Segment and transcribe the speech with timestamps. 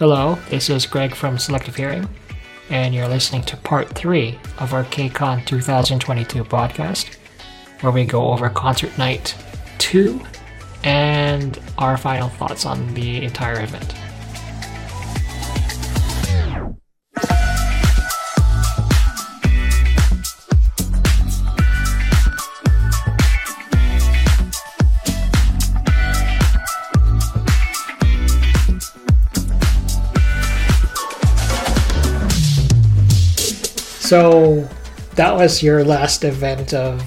[0.00, 2.08] Hello, this is Greg from Selective Hearing,
[2.70, 7.16] and you're listening to part three of our KCON 2022 podcast,
[7.82, 9.36] where we go over concert night
[9.76, 10.18] two
[10.84, 13.94] and our final thoughts on the entire event.
[34.10, 34.68] So
[35.14, 36.98] that was your last event of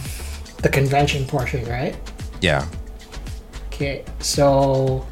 [0.61, 1.97] the convention portion, right?
[2.39, 2.65] Yeah.
[3.67, 5.05] Okay, so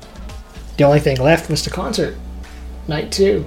[0.77, 2.16] the only thing left was the concert,
[2.88, 3.46] night two.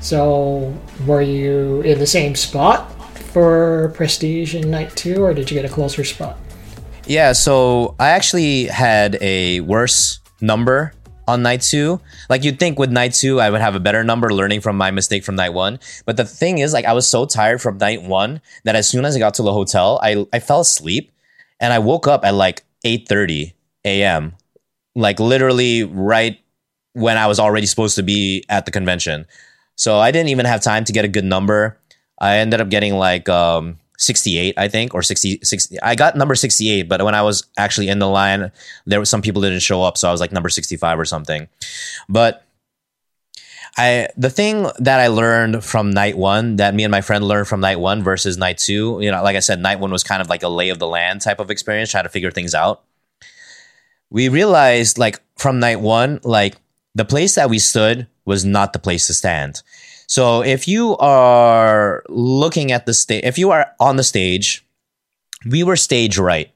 [0.00, 5.54] So were you in the same spot for Prestige in night two, or did you
[5.54, 6.36] get a closer spot?
[7.06, 10.92] Yeah, so I actually had a worse number
[11.26, 12.00] on night two.
[12.28, 14.90] Like you'd think with night two, I would have a better number learning from my
[14.90, 15.78] mistake from night one.
[16.04, 19.04] But the thing is, like I was so tired from night one that as soon
[19.04, 21.12] as I got to the hotel, I, I fell asleep
[21.60, 23.52] and I woke up at like 8.30
[23.84, 24.34] a.m.
[24.94, 26.38] Like literally right
[26.92, 29.26] when I was already supposed to be at the convention.
[29.76, 31.78] So I didn't even have time to get a good number.
[32.20, 35.80] I ended up getting like um 68, I think, or 60, 60.
[35.80, 38.50] I got number 68, but when I was actually in the line,
[38.86, 41.48] there were some people didn't show up, so I was like number 65 or something.
[42.08, 42.44] But
[43.76, 47.48] I the thing that I learned from night one, that me and my friend learned
[47.48, 50.22] from night one versus night two, you know, like I said, night one was kind
[50.22, 52.84] of like a lay of the land type of experience, trying to figure things out.
[54.10, 56.56] We realized like from night one, like
[56.94, 59.62] the place that we stood was not the place to stand.
[60.06, 64.64] So if you are looking at the stage, if you are on the stage,
[65.48, 66.50] we were stage right.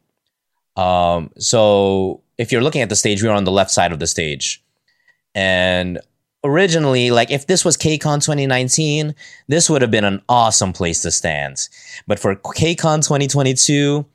[0.77, 3.99] Um, so if you're looking at the stage, we were on the left side of
[3.99, 4.63] the stage.
[5.35, 6.01] And
[6.45, 9.15] originally, like if this was KCON 2019,
[9.49, 11.69] this would have been an awesome place to stand.
[12.07, 14.07] But for KCON 2022,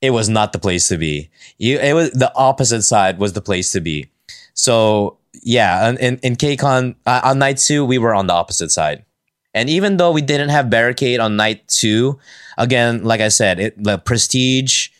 [0.00, 1.30] it was not the place to be.
[1.58, 4.10] You, it was the opposite side was the place to be.
[4.54, 9.04] So yeah, in in KCON uh, on night two, we were on the opposite side.
[9.52, 12.18] And even though we didn't have barricade on night two,
[12.56, 14.90] again, like I said, it, the prestige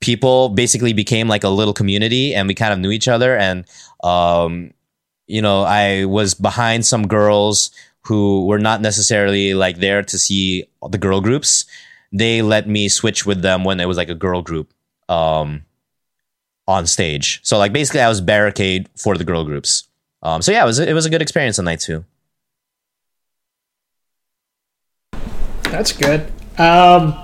[0.00, 3.36] people basically became like a little community, and we kind of knew each other.
[3.36, 3.64] And
[4.02, 4.72] um,
[5.26, 7.70] you know, I was behind some girls
[8.04, 11.64] who were not necessarily like there to see the girl groups.
[12.12, 14.72] They let me switch with them when it was like a girl group.
[15.08, 15.64] Um,
[16.66, 17.40] on stage.
[17.42, 19.88] So like basically, I was barricade for the girl groups.
[20.22, 22.04] Um, so yeah, it was it was a good experience on night two.
[25.64, 26.30] That's good.
[26.58, 27.14] Um,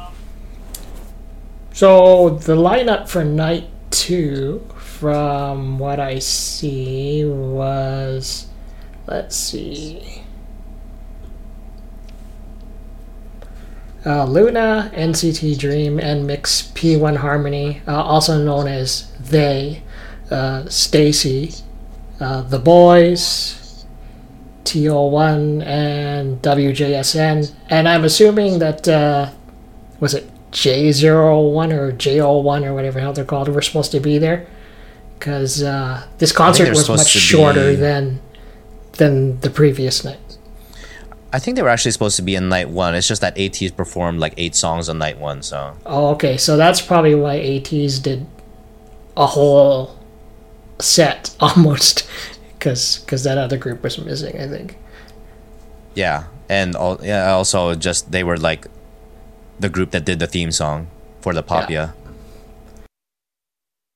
[1.73, 8.49] so the lineup for night two, from what I see, was
[9.07, 10.23] let's see.
[14.07, 19.83] Uh, LOONA, NCT Dream, NMIXX P1 Harmony, uh, also known as They,
[20.31, 21.63] uh, STAYC,
[22.21, 23.85] uh, The Boys,
[24.65, 27.53] TO1, and WJSN.
[27.71, 29.31] And I'm assuming that, uh,
[30.01, 34.19] was it JO1 or JO1 or whatever the hell they're called, were supposed to be
[34.19, 34.47] there?
[35.19, 37.77] Because uh, this concert was much shorter be...
[37.77, 38.21] than
[38.93, 40.39] than the previous night.
[41.33, 42.95] I think they were actually supposed to be in night one.
[42.95, 45.43] It's just that ATEEZ performed like eight songs on night one.
[45.43, 45.77] So.
[45.85, 46.37] Oh, okay.
[46.37, 48.27] So that's probably why ATEEZ did
[49.19, 49.99] a whole
[50.79, 52.09] set almost,
[52.55, 54.41] because because that other group was missing.
[54.41, 54.79] I think.
[55.95, 58.67] Yeah, and all, yeah, also just they were like
[59.59, 60.89] the group that did the theme song
[61.21, 61.71] for the Popya.
[61.71, 61.91] Yeah.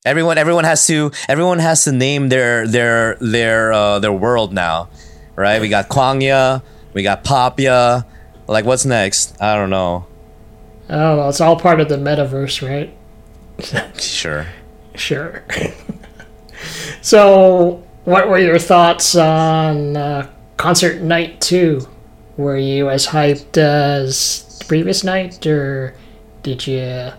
[0.04, 4.88] Everyone, everyone has to, everyone has to name their their their uh, their world now,
[5.36, 5.60] right?
[5.60, 6.62] We got Kwangya,
[6.92, 8.04] we got Popya.
[8.48, 9.40] Like, what's next?
[9.40, 10.06] I don't know.
[10.88, 11.28] I don't know.
[11.28, 12.92] It's all part of the metaverse, right?
[14.00, 14.46] sure.
[14.94, 15.44] Sure.
[17.03, 21.88] so, what were your thoughts on uh, concert night two?
[22.37, 25.94] Were you as hyped as the previous night, or
[26.43, 27.12] did you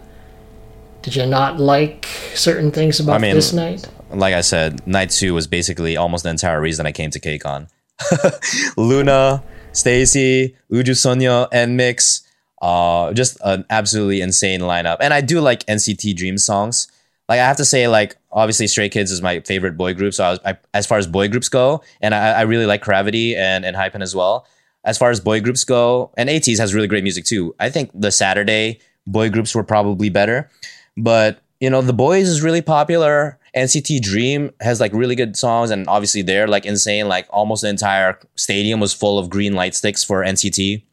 [1.02, 3.88] did you not like certain things about I mean, this night?
[4.10, 7.68] Like I said, night two was basically almost the entire reason I came to KCON.
[8.78, 9.44] LOONA,
[9.74, 12.22] STAYC, Uju Sonyo, NMIXX.
[12.62, 14.98] Uh, just an absolutely insane lineup.
[15.02, 16.88] And I do like NCT Dream songs.
[17.34, 20.14] Like I have to say, like obviously Stray Kids is my favorite boy group.
[20.14, 22.84] So I was, I, as far as boy groups go, and I, I really like
[22.84, 24.46] CRAVITY and ENHYPEN as well.
[24.84, 27.56] As far as boy groups go, and ATEEZ has really great music too.
[27.60, 30.52] I think the Saturday boy groups were probably better,
[30.96, 33.40] but you know, The Boys is really popular.
[33.58, 37.08] NCT Dream has like really good songs, and obviously they're like insane.
[37.08, 40.84] Like almost the entire stadium was full of green light sticks for NCT.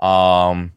[0.00, 0.72] Um,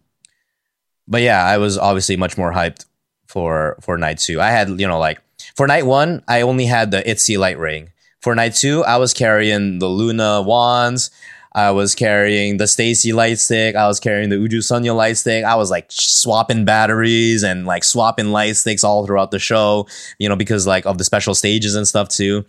[1.07, 2.83] but yeah, I was obviously much more hyped
[3.31, 4.41] for for night two.
[4.41, 5.19] I had you know like
[5.55, 7.89] for night one, I only had the ITZY light ring.
[8.21, 11.09] For night two, I was carrying the LOONA wands.
[11.53, 13.75] I was carrying the STAYC light stick.
[13.75, 15.43] I was carrying the Uju Sunyo light stick.
[15.43, 19.85] I was like swapping batteries and like swapping light sticks all throughout the show,
[20.17, 22.45] you know, because like of the special stages and stuff too.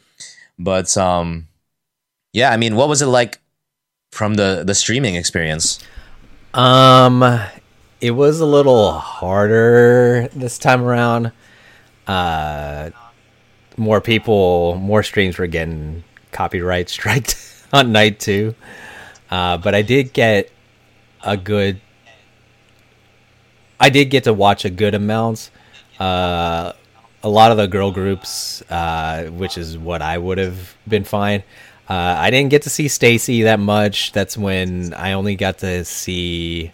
[0.56, 1.48] But um
[2.32, 3.40] yeah, I mean, what was it like
[4.12, 5.80] from the the streaming experience?
[6.54, 7.20] Um,
[8.02, 11.30] it was a little harder this time around.
[12.04, 12.90] Uh,
[13.76, 16.02] more people, more streams were getting
[16.32, 17.36] copyright striked
[17.72, 18.56] on night two.
[19.30, 20.50] Uh, but I did get
[21.22, 21.80] a good.
[23.78, 25.50] I did get to watch a good amount.
[25.98, 26.72] Uh,
[27.22, 31.44] a lot of the girl groups, uh, which is what I would have been fine.
[31.88, 34.10] Uh, I didn't get to see STAYC that much.
[34.10, 36.72] That's when I only got to see.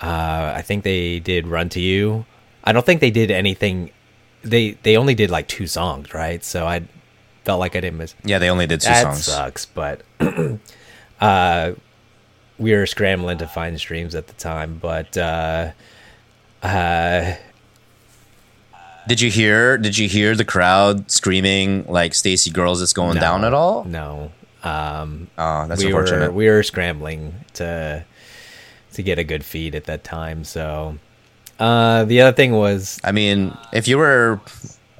[0.00, 2.24] Uh, I think they did "Run to You."
[2.64, 3.90] I don't think they did anything.
[4.42, 6.44] They they only did like two songs, right?
[6.44, 6.82] So I
[7.44, 8.14] felt like I didn't miss.
[8.24, 9.24] Yeah, they only did two that songs.
[9.24, 10.02] sucks, but
[11.20, 11.72] uh,
[12.58, 14.78] we were scrambling to find streams at the time.
[14.80, 15.70] But uh,
[16.62, 17.34] uh,
[19.08, 19.78] Did you hear?
[19.78, 23.84] Did you hear the crowd screaming like "STAYC Girls, it's going no, down" at all?
[23.84, 24.32] No.
[24.64, 26.32] Um, Oh, that's we unfortunate.
[26.32, 28.04] were we were scrambling to
[28.96, 30.42] to get a good feed at that time.
[30.44, 30.98] So
[31.58, 34.40] uh, the other thing was I mean, if you were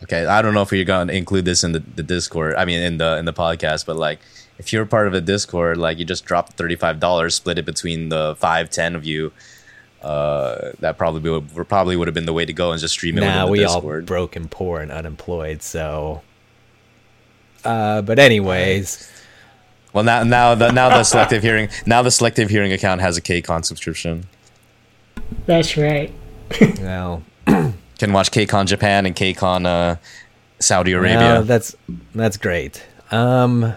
[0.04, 2.54] okay, I don't know if you're gonna include this in the, the Discord.
[2.54, 4.20] I mean, in the in the podcast, but like,
[4.58, 7.64] if you're part of a Discord, like you just dropped thirty five dollars, split it
[7.64, 9.32] between the five ten of you.
[10.02, 13.19] Uh, that probably would probably would have been the way to go and just stream
[13.19, 14.06] it the we all Discord.
[14.06, 15.62] broke and poor and unemployed.
[15.62, 16.22] So,
[17.64, 19.10] uh, but anyways.
[19.96, 23.22] Well, now now the now the selective hearing now the selective hearing account has a
[23.22, 24.26] KCON subscription.
[25.46, 26.12] That's right.
[26.81, 29.96] Well, Can watch KCON Japan and KCON uh,
[30.60, 31.19] Saudi Arabia.
[31.19, 31.75] well, that's
[32.14, 32.84] that's great.
[33.10, 33.72] Um,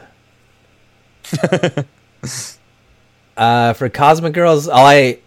[3.38, 5.19] uh, for Cosmic Girls, all I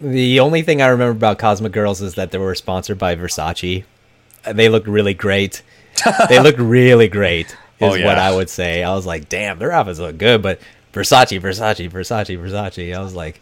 [0.00, 3.84] the only thing I remember about Cosmic Girls is that they were sponsored by Versace.
[4.44, 5.62] They looked really great.
[6.28, 7.56] they looked really great.
[7.80, 8.06] Is Oh, yeah.
[8.06, 8.82] what I would say.
[8.82, 10.60] I was like, damn, their outfits look good, but
[10.92, 12.96] Versace, Versace, Versace, Versace.
[12.96, 13.40] I was like,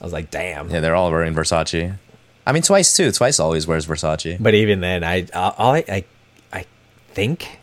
[0.00, 0.68] I was like, damn.
[0.70, 1.96] yeah, they're all wearing Versace.
[2.44, 3.12] I mean, Twice too.
[3.12, 4.36] Twice always wears Versace.
[4.42, 6.04] But even then, I all I I,
[6.52, 6.64] I
[7.10, 7.60] think.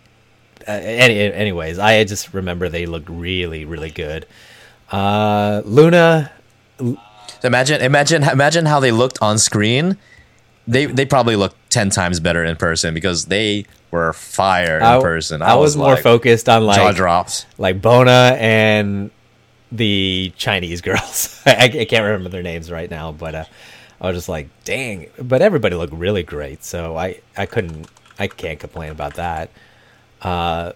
[0.67, 4.25] Uh, any, anyways, I just remember they looked really really good.
[4.91, 6.31] Uh, LOONA,
[7.43, 9.97] Imagine, imagine, imagine how they looked on screen.
[10.67, 15.01] They they probably looked ten times better in person because they were fire in I,
[15.01, 15.41] person.
[15.41, 17.45] I, was, more like, focused on like jaw like drops.
[17.57, 19.11] like Bona and
[19.71, 21.41] the Chinese girls.
[21.45, 23.45] I, I can't remember their names right now, but uh,
[24.01, 25.07] I was just like, dang.
[25.21, 27.87] But everybody looked really great, so I I couldn't
[28.17, 29.49] I can't complain about that.
[30.21, 30.73] Uh,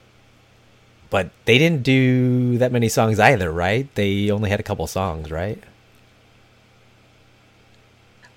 [1.10, 3.94] but they didn't do that many songs either, right?
[3.94, 5.62] They only had a couple songs, right?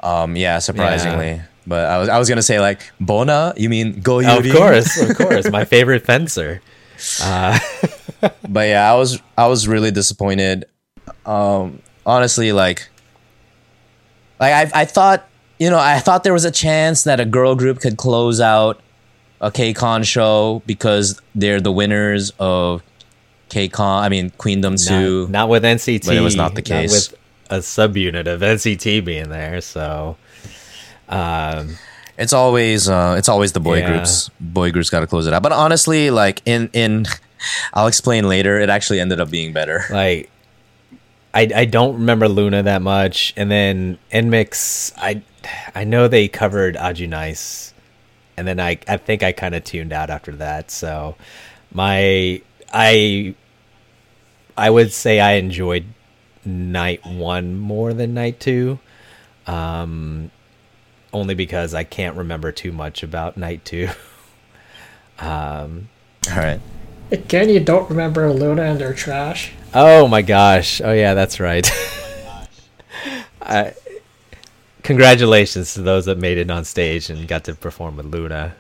[0.01, 1.41] Um, yeah, surprisingly.
[1.67, 3.55] But I was I was gonna say like Bona.
[3.57, 6.61] You mean Go Of course, of course, my favorite fencer.
[7.23, 7.59] Uh,
[8.49, 10.65] But yeah, I was I was really disappointed.
[11.27, 12.89] Um, honestly, like,
[14.41, 17.55] like I I thought you know I thought there was a chance that a girl
[17.55, 18.81] group could close out
[19.41, 22.83] a KCON show because they're the winners of
[23.51, 24.03] KCON.
[24.03, 25.23] I mean Queendom two.
[25.25, 26.91] not, not with NCT, But it was not the case.
[27.11, 27.19] with
[27.51, 30.17] a subunit of NCT being there, so.
[31.09, 31.77] Um,
[32.19, 33.91] It's always uh, it's always the boy Yeah.
[33.93, 34.31] groups.
[34.41, 35.43] Boy groups got to close it out.
[35.43, 37.07] But honestly, like in in,
[37.75, 38.59] I'll explain later.
[38.59, 39.85] It actually ended up being better.
[39.91, 40.31] like
[41.35, 45.23] I I don't remember LOONA that much, and then NMIXX I
[45.75, 47.75] I know they covered Aju Nice,
[48.39, 50.71] and then I I think I kind of tuned out after that.
[50.71, 51.17] So
[51.75, 52.41] my
[52.73, 53.35] I
[54.57, 55.85] I would say I enjoyed
[56.47, 58.79] night one more than night two,
[59.47, 60.31] um,
[61.13, 63.89] only because I can't remember too much about night two.
[65.19, 65.89] um,
[66.31, 66.61] All right.
[67.13, 69.53] Again, you don't remember LOONA and their trash.
[69.73, 70.81] Oh my gosh!
[70.83, 71.71] Oh yeah, that's right.
[73.43, 73.75] I,
[74.83, 78.55] congratulations to those that made it on stage and got to perform with LOONA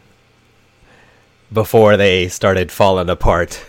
[1.53, 3.65] before they started falling apart.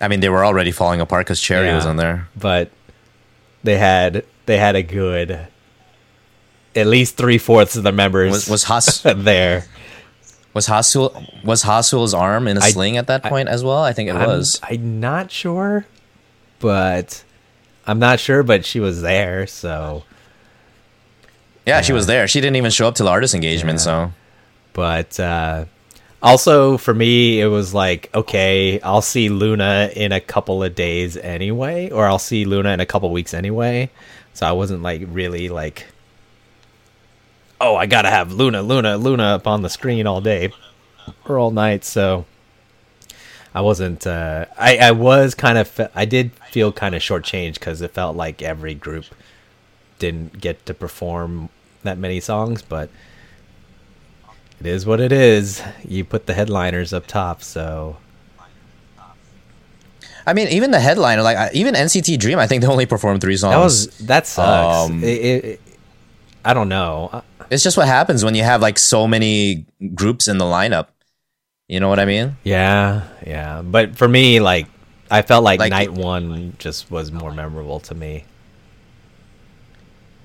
[0.00, 1.76] I mean, they were already falling apart because Cherry Yeah.
[1.76, 2.28] was on there.
[2.36, 2.70] But
[3.62, 5.46] they had they had a good
[6.74, 9.64] at least three fourths of the members Was was Has there.
[10.54, 13.82] was Haseul was Haseul's arm in a I- sling at that point as well?
[13.82, 14.60] I think it I'm, was.
[14.62, 15.86] I'm not sure,
[16.60, 17.22] but
[17.86, 20.04] I'm not sure, but she was there, so.
[21.66, 22.26] Yeah, she was there.
[22.26, 23.78] She didn't even show up to the artist engagement.
[23.78, 23.84] Yeah.
[23.84, 24.12] So
[24.72, 25.66] But uh,
[26.22, 31.16] also for me, it was like, okay, I'll see LOONA in a couple of days
[31.16, 33.90] anyway, or I'll see LOONA in a couple weeks anyway.
[34.34, 35.86] So I wasn't like really like,
[37.62, 40.52] oh, I gotta have LOONA, LOONA, LOONA up on the screen all day
[41.24, 41.84] or all night.
[41.84, 42.26] So
[43.54, 44.06] I wasn't.
[44.06, 45.68] Uh, I I was kind of.
[45.68, 49.04] fe- I did feel kind of shortchanged because it felt like every group
[49.98, 51.48] didn't get to perform
[51.84, 52.90] that many songs, but
[54.60, 55.62] it is what it is.
[55.86, 57.96] You put the headliners up top, so
[60.26, 63.36] I mean, even the headliner, like even NCT Dream, I think they only performed three
[63.36, 63.52] songs.
[63.54, 64.90] that was that sucks.
[64.90, 65.60] Um, It- it- it-
[66.44, 67.10] I don't know.
[67.12, 67.20] Uh,
[67.50, 70.86] It's just what happens when you have like so many groups in the lineup.
[71.68, 72.36] You know what I mean?
[72.44, 73.62] Yeah, yeah.
[73.62, 74.66] But for me, like,
[75.10, 78.24] I felt like, Like- night one just was more memorable to me.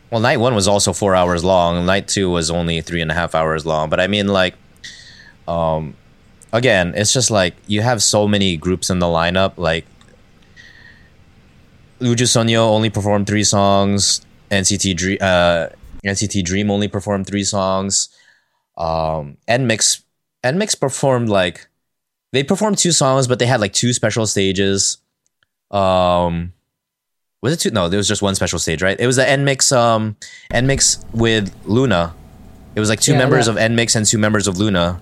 [0.09, 1.85] Well, night one was also four hours long.
[1.85, 3.89] Night two was only three and a half hours long.
[3.89, 4.55] But I mean, like,
[5.47, 5.95] um,
[6.53, 9.53] again, it's just like you have so many groups in the lineup.
[9.57, 9.85] Like,
[11.99, 14.21] Uju Sonyo only performed three songs.
[14.49, 15.67] NCT Dream, uh,
[16.07, 18.09] NCT Dream only performed three songs.
[18.77, 20.03] Um, NMIXX,
[20.43, 21.67] NMIXX performed like
[22.33, 24.97] they performed two songs, but they had like two special stages.
[25.71, 26.53] Um,
[27.41, 27.71] was it two?
[27.71, 28.99] No, there was just one special stage, right?
[28.99, 30.15] It was the NMIXX, um,
[30.51, 32.13] NMIXX with LOONA.
[32.75, 35.01] It was like two Yeah, members that- of NMIXX and two members of LOONA.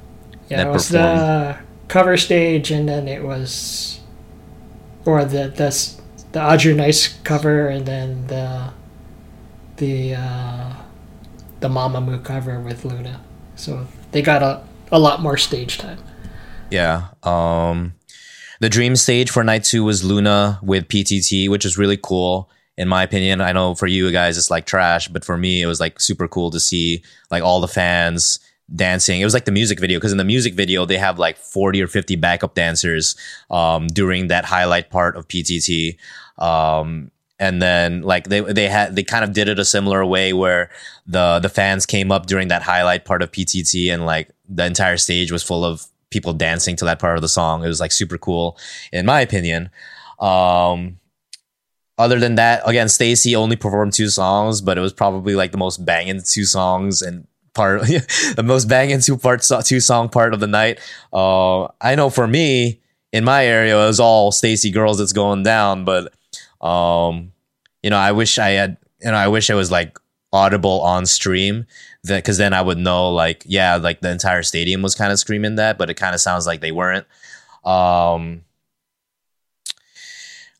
[0.49, 1.19] Yeah, that it was performed.
[1.19, 1.57] the
[1.87, 3.99] cover stage, and then it was,
[5.05, 5.91] or the the
[6.33, 8.69] the Aju Nice cover, and then the
[9.77, 10.73] the uh,
[11.65, 13.19] the Mamamoo cover with LOONA.
[13.55, 15.97] So they got a a lot more stage time.
[16.69, 17.07] Yeah.
[17.23, 17.95] Um,
[18.59, 22.87] the dream stage for night two was LOONA with PTT, which is really cool in
[22.87, 23.41] my opinion.
[23.41, 26.27] I know for you guys it's like trash, but for me it was like super
[26.27, 28.39] cool to see like all the fans
[28.73, 29.21] dancing.
[29.21, 31.81] It was like the music video because in the music video they have like 40
[31.81, 33.15] or 50 backup dancers
[33.49, 35.97] um, during that highlight part of PTT.
[36.37, 40.33] Um, and then like they they had they kind of did it a similar way
[40.33, 40.69] where
[41.05, 44.97] the the fans came up during that highlight part of PTT and like the entire
[44.97, 47.63] stage was full of people dancing to that part of the song.
[47.63, 48.57] It was like super cool
[48.91, 49.69] in my opinion.
[50.19, 50.99] Um
[51.97, 55.57] other than that, again, STAYC only performed two songs, but it was probably like the
[55.57, 57.81] most banging two songs and part
[58.35, 60.79] the most banging two part two song part of the night.
[61.11, 65.43] Uh, I know for me in my area it was all STAYC girls that's going
[65.43, 66.13] down, but
[66.65, 67.31] um,
[67.83, 69.99] you know, I wish I had you know, I wish it was like
[70.33, 71.65] audible on stream
[72.03, 75.19] that because then I would know like yeah, like the entire stadium was kind of
[75.19, 77.05] screaming that, but it kind of sounds like they weren't.
[77.63, 78.41] Um,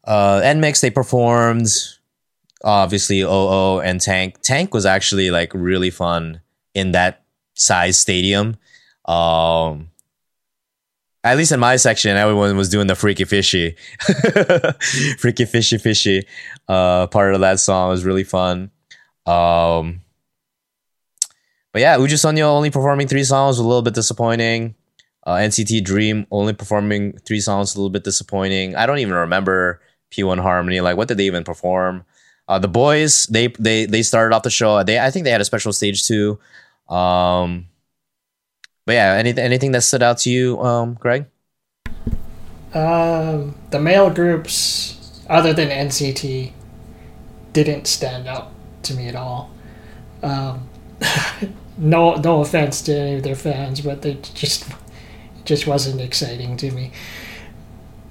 [0.04, 1.68] uh, NMIXX they performed
[2.64, 4.42] obviously OO and Tank.
[4.42, 6.42] Tank was actually like really fun
[6.74, 8.58] in that size stadium.
[9.06, 9.90] Um,
[11.26, 13.76] at least in my section, everyone was doing the freaky fishy,
[15.18, 16.28] freaky fishy fishy.
[16.68, 18.70] Uh, part of that song was really fun.
[19.26, 20.02] Um,
[21.74, 24.76] but yeah, Uju Sonyo only performing three songs was a little bit disappointing.
[25.26, 28.76] Uh, NCT Dream only performing three songs a little bit disappointing.
[28.76, 30.80] I don't even remember P1 Harmony.
[30.80, 32.06] Like, what did they even perform?
[32.48, 34.84] Uh, the boys they they they started off the show.
[34.84, 36.40] They I think they had a special stage too.
[36.88, 37.66] Um,
[38.86, 41.26] but yeah, anything anything that stood out to you, um, Greg?
[42.74, 46.52] Um, the male groups, other than NCT,
[47.54, 48.52] didn't stand out
[48.84, 49.50] to me at all.
[50.22, 50.68] Um,
[51.78, 56.58] no, no offense to any of their fans, but they just it just wasn't exciting
[56.58, 56.92] to me.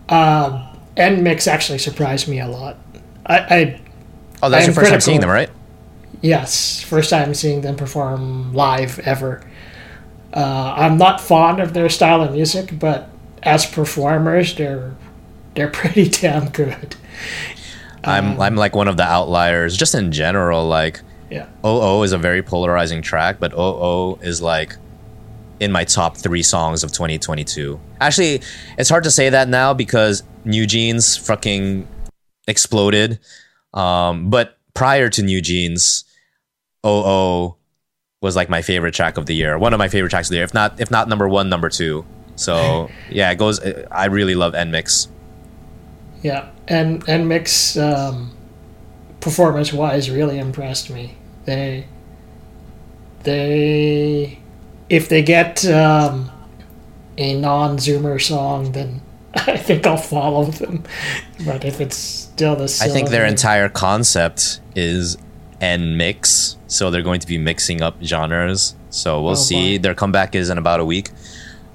[0.08, 0.66] Um,
[0.96, 2.78] NMIXX actually surprised me a lot.
[3.26, 3.80] I, I
[4.42, 5.48] Oh, that's your first time seeing them, right?
[6.20, 9.42] Yes, first time seeing them perform live ever.
[10.34, 13.08] Uh, I'm not fond of their style of music, but
[13.42, 14.94] as performers, they're
[15.54, 16.96] they're pretty damn good.
[18.02, 20.66] I'm I'm like one of the outliers, just in general.
[20.66, 21.00] Like
[21.30, 24.76] Yeah, OO is a very polarizing track, but OO is like
[25.60, 27.80] in my top three songs of 2022.
[28.00, 28.42] Actually,
[28.76, 31.86] it's hard to say that now because New Jeans fucking
[32.48, 33.20] exploded.
[33.72, 36.04] Um, but prior to New Jeans,
[36.84, 37.56] OO
[38.24, 39.58] was like my favorite track of the year.
[39.58, 41.68] One of my favorite tracks of the year, if not if not number one, number
[41.68, 42.04] two.
[42.36, 43.60] So yeah, it goes.
[43.90, 45.08] I really love NMIXX.
[46.22, 48.36] yeah, NMIXX um,
[49.20, 51.16] performance wise really impressed me.
[51.44, 51.86] They
[53.22, 54.38] they
[54.88, 56.30] if they get um,
[57.16, 59.00] a non-zoomer song then
[59.34, 60.82] i think i'll follow them
[61.46, 62.90] but if it's still the same.
[62.90, 65.16] I think their entire concept is
[65.64, 68.74] NMIXX, so they're going to be mixing up genres.
[68.90, 69.78] So we'll Oh, see.
[69.78, 69.82] boy.
[69.82, 71.10] Their comeback is in about a week.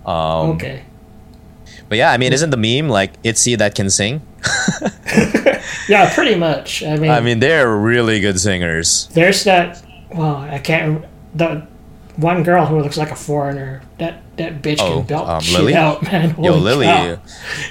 [0.05, 0.83] Um, okay
[1.89, 4.21] But yeah, I mean, isn't the meme like Itzy that can sing?
[5.89, 9.09] yeah pretty much i mean, I mean, they're really good singers.
[9.13, 11.03] there's that well i can't
[11.35, 11.67] the
[12.15, 15.59] one girl who looks like a foreigner that that bitch Oh, can belt um, shit
[15.59, 15.75] Lily?
[15.75, 17.17] out man Yo, Lily, cow.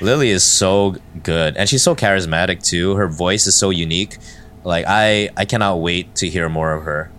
[0.02, 2.94] Lily is so good, and she's so charismatic too.
[2.96, 4.18] Her voice is so unique.
[4.64, 7.10] Like I, I cannot wait to hear more of her.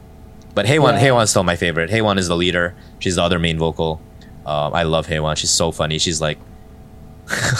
[0.55, 1.07] But Haewon, Yeah.
[1.09, 1.89] Haewon's still my favorite.
[1.89, 2.75] Haewon is the leader.
[2.99, 4.01] She's the other main vocal.
[4.45, 5.37] Um, I love Haewon.
[5.37, 5.97] She's so funny.
[5.99, 6.37] She's like.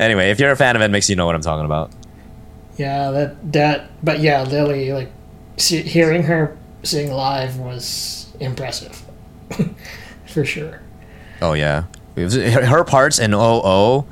[0.00, 1.90] anyway, if you're a fan of NMIXX, you know what I'm talking about.
[2.76, 3.90] Yeah, that that.
[4.04, 5.10] But yeah, Lily, like,
[5.56, 9.02] see, hearing her sing live was impressive,
[10.26, 10.80] for sure.
[11.40, 11.84] Oh yeah,
[12.16, 14.04] her parts in OO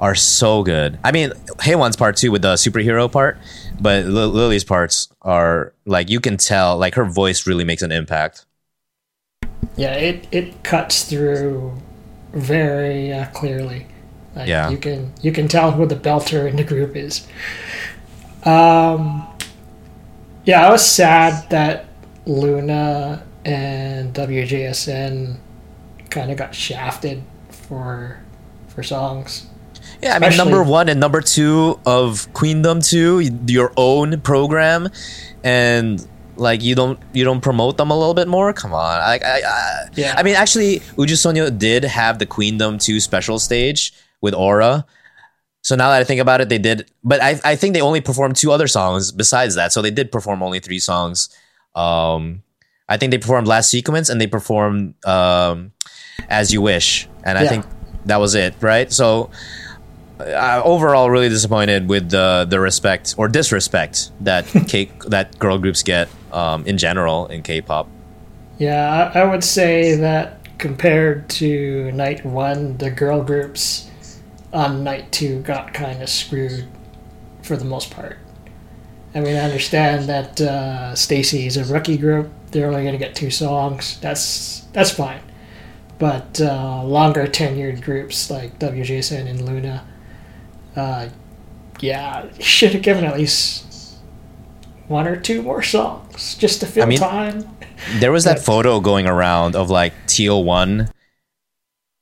[0.00, 0.98] are so good.
[1.04, 3.38] I mean, Haewon's part too with the superhero part,
[3.80, 7.92] but Li- Lily's parts are like you can tell like her voice really makes an
[7.92, 8.46] impact.
[9.76, 11.74] Yeah, it it cuts through
[12.32, 13.86] very uh, clearly.
[14.36, 14.70] Like, Yeah.
[14.70, 17.26] you can you can tell who the belter in the group is.
[18.44, 19.26] Um,
[20.44, 21.86] yeah, I was sad that
[22.26, 25.36] LOONA and WJSN
[26.10, 28.18] kind of got shafted for
[28.68, 29.46] for songs.
[30.04, 34.88] Yeah, I mean Especially- number one and number two of Queendom two, your own program,
[35.42, 36.06] and
[36.36, 38.52] like you don't you don't promote them a little bit more.
[38.52, 40.14] Come on, I I, I, Yeah.
[40.16, 44.84] I mean actually, Uju did have the Queendom two special stage with Aura.
[45.62, 48.00] So now that I think about it, they did, but I I think they only
[48.02, 49.72] performed two other songs besides that.
[49.72, 51.30] So they did perform only three songs.
[51.74, 52.42] Um,
[52.88, 55.72] I think they performed Last Sequence and they performed um,
[56.28, 57.48] As You Wish, and I Yeah.
[57.48, 57.64] think
[58.04, 58.92] that was it, right?
[58.92, 59.30] So
[60.24, 65.82] uh, overall really disappointed with the the respect or disrespect that K that girl groups
[65.82, 67.88] get um, in general in K-pop.
[68.58, 73.90] Yeah, I, I would say that compared to night one, the girl groups
[74.52, 76.66] on night two got kind of screwed
[77.42, 78.18] for the most part.
[79.14, 82.98] I mean, I understand that uh, STAYC is a rookie group; they're only going to
[82.98, 83.98] get two songs.
[84.00, 85.20] That's that's fine.
[85.98, 89.86] But uh, longer tenured groups like WJSN and LOONA,
[90.76, 91.08] uh,
[91.80, 93.96] yeah, should have given at least
[94.88, 97.48] one or two more songs just to fill I mean- time.
[97.98, 100.90] There was that photo going around of like TL1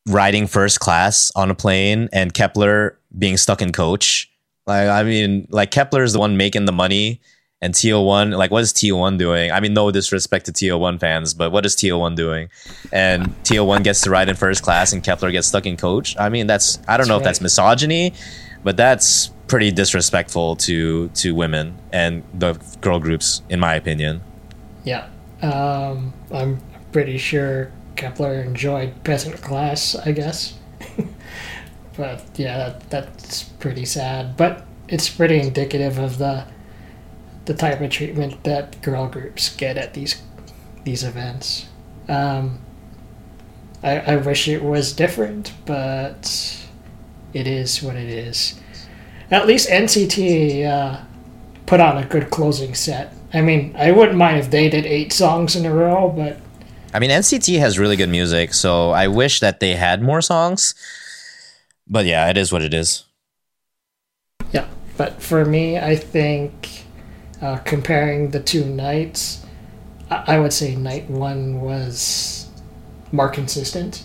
[0.09, 4.31] riding first class on a plane and Kep1er being stuck in coach.
[4.67, 7.21] Like I mean, like Kep1er is the one making the money
[7.61, 9.51] and TL1 like what is TL1 doing?
[9.51, 12.49] I mean no disrespect to TL1 fans, but what is TL1 doing?
[12.93, 16.17] And TL1 gets to ride in first class and Kep1er gets stuck in coach.
[16.19, 18.13] I mean that's I don't know if that's misogyny,
[18.63, 24.23] but that's pretty disrespectful to to women and the girl groups in my opinion.
[24.85, 25.09] Yeah,
[25.43, 26.61] um, I'm
[26.93, 30.55] pretty sure Kep1er enjoyed peasant class, I guess.
[31.97, 34.37] but yeah, that, that's pretty sad.
[34.37, 36.47] But it's pretty indicative of the
[37.45, 40.23] the type of treatment that girl groups get at these
[40.85, 41.67] these events.
[42.09, 42.61] Um,
[43.83, 46.62] I, I wish it was different, but
[47.33, 48.61] it is what it is.
[49.31, 51.01] At least NCT uh,
[51.67, 53.15] put on a good closing set.
[53.33, 56.39] I mean, I wouldn't mind if they did eight songs in a row, but
[56.95, 60.75] I mean, NCT has really good music, so I wish that they had more songs.
[61.87, 63.05] But yeah, it is what it is.
[64.53, 64.67] yeah.
[64.99, 66.85] But for me, I think
[67.41, 69.45] uh, comparing the two nights,
[70.11, 72.51] I, I would say night one was
[73.11, 74.05] more consistent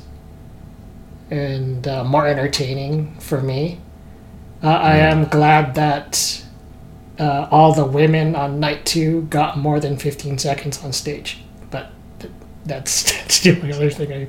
[1.30, 3.80] and uh, more entertaining for me.
[4.64, 6.44] Uh, I am glad that
[7.20, 11.40] uh, all the women on night two got more than 15 seconds on stage.
[11.70, 12.34] But th-
[12.66, 14.28] that's that's the only other thing I.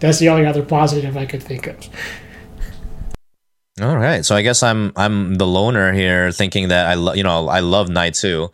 [0.00, 1.88] That's the only other positive I could think of.
[3.80, 7.22] All right, so I guess I'm I'm the loner here, thinking that I lo- you
[7.22, 8.50] know I love night two.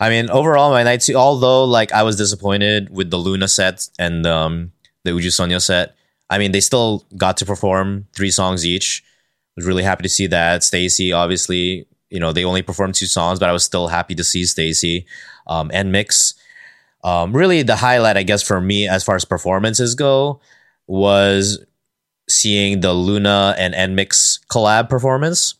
[0.00, 3.88] I mean, overall, my night two, although like I was disappointed with the LOONA set
[3.98, 4.72] and um,
[5.04, 5.94] the Uju Sonya set.
[6.32, 9.04] I mean, they still got to perform three songs each.
[9.04, 10.62] I was really happy to see that.
[10.62, 14.24] STAYC, obviously, you know, they only performed two songs, but I was still happy to
[14.24, 15.04] see STAYC
[15.46, 16.34] um, NMIXX.
[17.04, 20.40] Um, really, the highlight, I guess, for me as far as performances go,
[20.86, 21.64] was
[22.28, 25.56] seeing the LOONA and NMIXX collab performance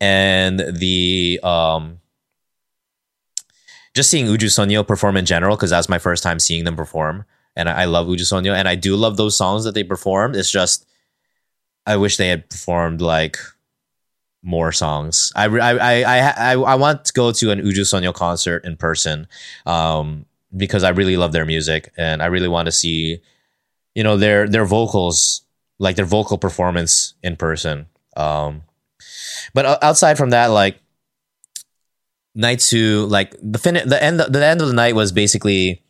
[0.00, 2.00] and the um
[3.94, 7.24] just seeing Uju Sonyo perform in general because that's my first time seeing them perform,
[7.60, 10.34] and I, love Uju Sonyo, and I do love those songs that they performed.
[10.34, 10.86] It's just
[11.86, 13.36] I wish they had performed like
[14.42, 15.32] more songs.
[15.36, 19.28] I I I I, I want to go to an Uju Sonyo concert in person,
[19.66, 20.24] um,
[20.56, 23.20] because I really love their music and I really want to see,
[23.94, 25.42] you know, their their vocals,
[25.78, 27.86] like their vocal performance in person.
[28.16, 28.62] Um,
[29.54, 30.80] but outside from that, like
[32.34, 35.82] night two, like the fin the end the end of the night was basically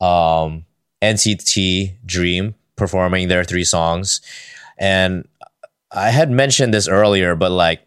[0.00, 0.64] um
[1.04, 4.20] NCT Dream performing their three songs.
[4.78, 5.28] And
[5.90, 7.86] I had mentioned this earlier, but like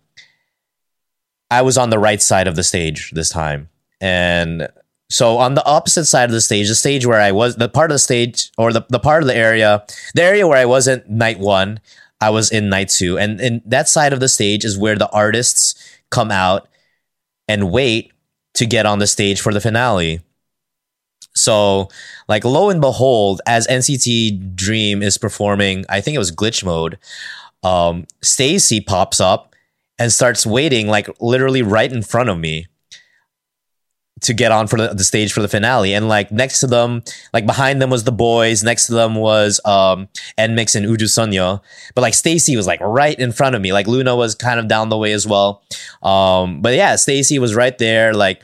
[1.51, 3.69] I was on the right side of the stage this time.
[3.99, 4.69] And
[5.09, 7.91] so on the opposite side of the stage, the stage where I was, the part
[7.91, 11.09] of the stage or the, the part of the area, the area where I wasn't
[11.09, 11.79] night one,
[12.19, 13.17] I was in night two.
[13.17, 15.75] And in that side of the stage is where the artists
[16.09, 16.67] come out
[17.47, 18.11] and wait
[18.55, 20.21] to get on the stage for the finale.
[21.47, 21.87] So,
[22.27, 26.99] like, lo and behold, as NCT Dream is performing, I think it was glitch mode,
[27.63, 29.55] um, STAYC pops up
[29.97, 32.67] and starts waiting, like, literally right in front of me
[34.19, 35.93] to get on for the, the, stage for the finale.
[35.93, 38.61] And like next to them, like behind them was the boys.
[38.63, 41.61] Next to them was um NMIXX and Uju Sonyo.
[41.93, 43.71] But like STAYC was like right in front of me.
[43.71, 45.61] Like LOONA was kind of down the way as well.
[46.01, 48.15] Um, but yeah, STAYC was right there.
[48.15, 48.41] Like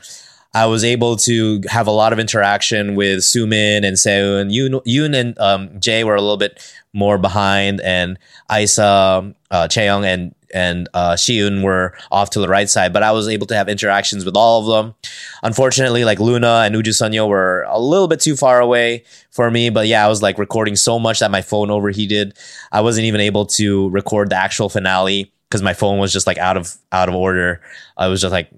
[0.54, 4.52] I was able to have a lot of interaction with Sumin and Seun.
[4.52, 8.18] Yoon, Yoon and um, Jay were a little bit more behind, and
[8.56, 12.92] Isa, uh, Chaeyoung, and and uh, Sieun were off to the right side.
[12.92, 14.94] But I was able to have interactions with all of them.
[15.42, 19.68] Unfortunately, like LOONA and Uju Sonyo were a little bit too far away for me.
[19.70, 22.34] But yeah, I was like recording so much that my phone overheated.
[22.70, 26.38] I wasn't even able to record the actual finale because my phone was just like
[26.38, 27.60] out of out of order.
[27.96, 28.48] I was just like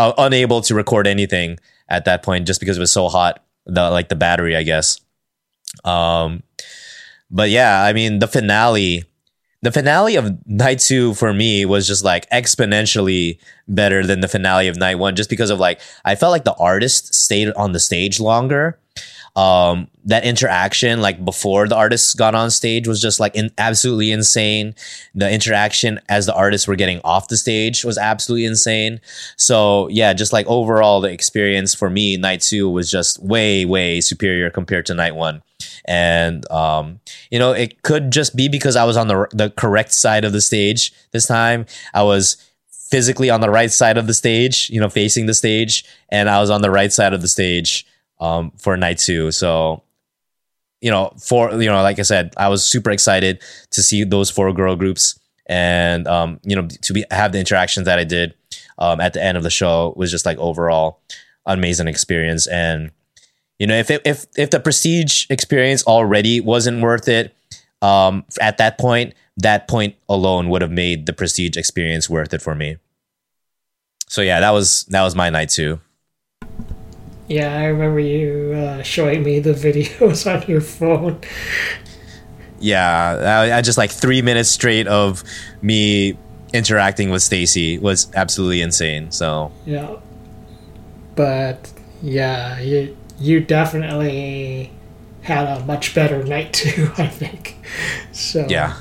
[0.00, 1.58] uh, unable to record anything
[1.88, 3.44] at that point just because it was so hot.
[3.66, 5.00] The like the battery, I guess.
[5.84, 6.42] Um,
[7.30, 9.04] but yeah, I mean the finale.
[9.62, 14.68] The finale of night two for me was just like exponentially better than the finale
[14.68, 17.80] of night one, just because of like I felt like the artist stayed on the
[17.80, 18.78] stage longer
[19.36, 24.10] um, that interaction like before the artists got on stage was just like in, absolutely
[24.10, 24.74] insane.
[25.14, 29.00] The interaction as the artists were getting off the stage was absolutely insane.
[29.36, 34.00] So yeah just like overall the experience for me night two was just way way
[34.00, 35.42] superior compared to night one.
[35.84, 39.92] And um, you know it could just be because i was on the, the correct
[39.92, 41.66] side of the stage this time.
[41.94, 42.36] I was
[42.90, 46.40] physically on the right side of the stage you know facing the stage and i
[46.40, 47.86] was on the right side of the stage
[48.20, 49.30] um, for night two.
[49.30, 49.82] So,
[50.80, 54.30] you know, for you know, like I said, I was super excited to see those
[54.30, 58.34] four girl groups, and um, you know, to be have the interactions that I did
[58.78, 61.00] um, at the end of the show was just like overall
[61.46, 62.46] amazing experience.
[62.46, 62.90] And
[63.58, 67.34] you know, if it, if if the prestige experience already wasn't worth it
[67.82, 72.42] um, at that point, that point alone would have made the prestige experience worth it
[72.42, 72.76] for me.
[74.08, 75.80] So yeah, that was that was my night too.
[77.30, 81.20] Yeah, I remember you uh, showing me the videos on your phone.
[82.58, 85.22] Yeah, I, I just like three minutes straight of
[85.62, 86.18] me
[86.52, 89.12] interacting with STAYC was absolutely insane.
[89.12, 89.94] So yeah,
[91.14, 94.72] but yeah, you you definitely
[95.22, 96.90] had a much better night too.
[96.98, 97.56] I think.
[98.10, 98.80] So yeah,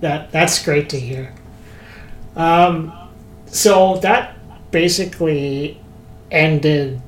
[0.00, 1.34] that that's great to hear.
[2.36, 2.92] Um,
[3.46, 4.36] so that
[4.70, 5.80] basically
[6.30, 7.02] ended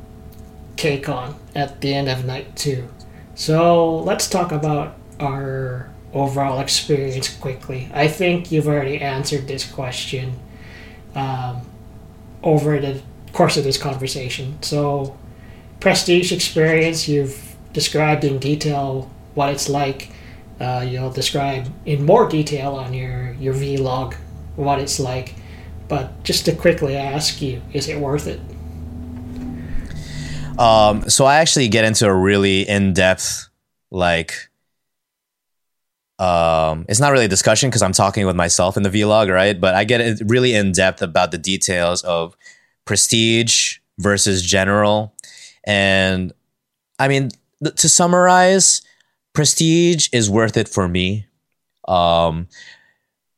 [0.83, 2.89] KCON at the end of night two.
[3.37, 7.89] So let's talk about our overall experience quickly.
[7.95, 10.39] I think you've already answered this question
[11.15, 11.63] um,
[12.43, 13.01] over the
[13.33, 14.61] course of this conversation.
[14.63, 15.17] So,
[15.81, 20.11] prestige experience, you've described in detail what it's like.
[20.61, 24.15] Uh, you'll describe in more detail on your, your vlog
[24.57, 25.35] what it's like.
[25.89, 28.41] But just to quickly ask you, is it worth it?
[30.59, 33.49] Um, so I actually get into a really in depth,
[33.91, 34.35] like,
[36.19, 39.61] um, it's not really a discussion because I'm talking with myself in the vlog, right?
[39.61, 42.37] But I get really in depth about the details of
[42.85, 45.15] prestige versus general.
[45.65, 46.33] And
[46.99, 47.31] I mean,
[47.63, 48.83] th- to summarize,
[49.33, 51.27] prestige is worth it for me.
[51.89, 52.47] Um,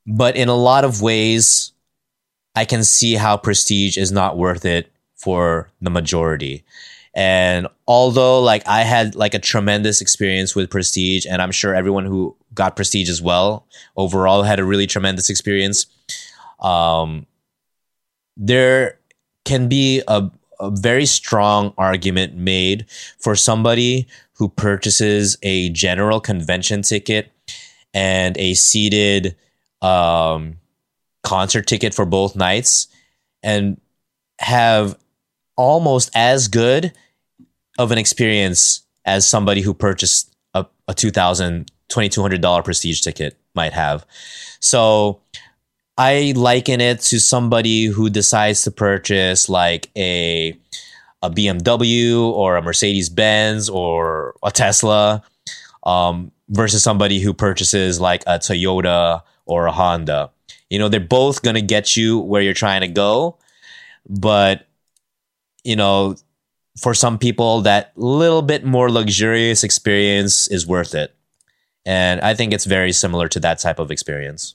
[0.07, 1.73] but in a lot of ways,
[2.55, 6.65] I can see how prestige is not worth it for the majority.
[7.15, 12.07] And although like I had like a tremendous experience with Prestige, and I'm sure everyone
[12.07, 15.87] who got Prestige as well overall had a really tremendous experience.
[16.61, 17.27] Um,
[18.37, 18.99] there
[19.45, 22.87] can be a a very strong argument made
[23.19, 27.31] for somebody who purchases a general convention ticket
[27.93, 29.37] and a seated
[29.83, 30.57] um,
[31.23, 32.89] concert ticket for both nights
[33.43, 33.81] and
[34.41, 34.97] have
[35.57, 36.93] almost as good
[37.79, 44.07] of an experience as somebody who purchased a, a $2,000, $2,200 prestige ticket might have.
[44.61, 45.21] So
[45.97, 50.59] I liken it to somebody who decides to purchase like a
[51.23, 55.23] a BMW or a Mercedes Benz or a Tesla
[55.85, 60.31] um, versus somebody who purchases like a Toyota or a Honda.
[60.69, 63.39] You know, they're both going to get you where you're trying to go,
[64.07, 64.67] but
[65.63, 66.17] you know,
[66.77, 71.15] for some people that little bit more luxurious experience is worth it.
[71.87, 74.55] And I think it's very similar to that type of experience.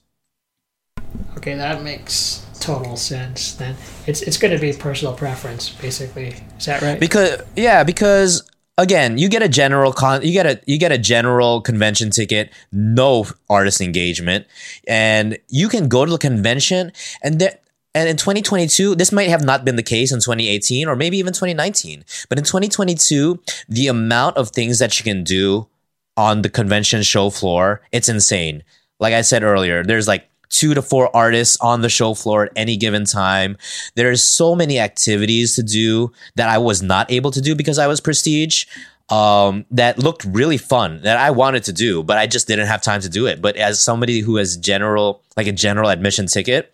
[1.37, 3.53] Okay, that makes total sense.
[3.53, 3.75] Then
[4.07, 6.35] it's it's going to be personal preference, basically.
[6.57, 6.99] Is that right?
[6.99, 10.97] Because yeah, because again, you get a general con, you get a you get a
[10.97, 14.47] general convention ticket, no artist engagement,
[14.87, 16.91] and you can go to the convention
[17.23, 17.58] and there.
[17.95, 21.33] And in 2022, this might have not been the case in 2018 or maybe even
[21.33, 22.05] 2019.
[22.29, 25.67] But in 2022, the amount of things that you can do
[26.15, 28.63] on the convention show floor, it's insane.
[28.99, 32.51] Like I said earlier, there's like two to four artists on the show floor at
[32.55, 33.57] any given time.
[33.95, 37.87] There's so many activities to do that I was not able to do because I
[37.87, 38.65] was prestige.
[39.09, 42.83] Um, that looked really fun that I wanted to do, but I just didn't have
[42.83, 43.41] time to do it.
[43.41, 46.71] But as somebody who has general, like a general admission ticket,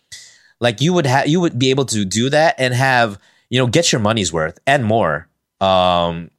[0.59, 3.67] like you would have, you would be able to do that and have, you know,
[3.67, 5.27] get your money's worth and more.
[5.61, 6.31] Um,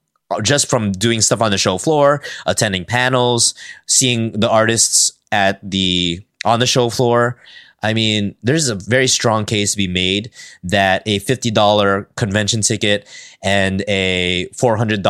[0.42, 3.54] just from doing stuff on the show floor, attending panels,
[3.86, 7.40] seeing the artists at the on the show floor.
[7.82, 10.30] I mean, there's a very strong case to be made
[10.64, 13.06] that a $50 convention ticket
[13.44, 15.02] and a $400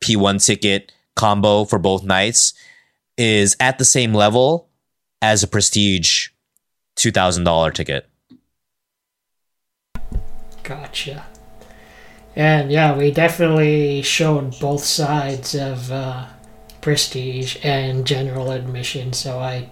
[0.00, 2.52] P1 ticket combo for both nights
[3.16, 4.68] is at the same level
[5.22, 6.28] as a prestige
[6.96, 8.08] $2,000 ticket.
[10.66, 11.24] Gotcha.
[12.34, 16.26] And yeah, we definitely showed both sides of uh,
[16.80, 19.12] prestige and general admission.
[19.12, 19.68] So I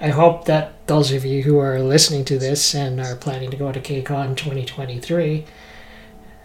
[0.00, 3.56] I hope that those of you who are listening to this and are planning to
[3.58, 5.44] go to KCON 2023